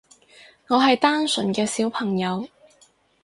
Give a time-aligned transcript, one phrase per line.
[0.67, 2.47] 我係單純嘅小朋友